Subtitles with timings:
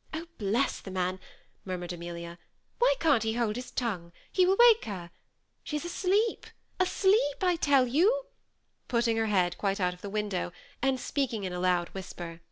[0.12, 1.18] ''Oh I bless the man,"
[1.64, 4.12] murmured Amelia, ^ why can't he hold his tongue?
[4.30, 5.10] he will wake her.
[5.64, 6.44] She's asleep—
[6.78, 8.26] asleep, I tell you,"
[8.88, 12.42] putting her head quite out of the window, and speaking in a loud whisper.